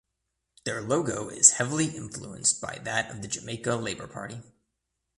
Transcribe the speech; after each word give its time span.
Their 0.63 0.81
logo 0.81 1.29
is 1.29 1.51
heavily 1.51 1.95
influenced 1.95 2.59
by 2.59 2.79
that 2.85 3.11
of 3.11 3.21
the 3.21 3.27
Jamaica 3.27 3.75
Labour 3.75 4.07
Party. 4.07 4.41